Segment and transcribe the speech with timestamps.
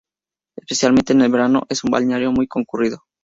[0.57, 3.03] Especialmente en el verano es un balneario muy concurrido.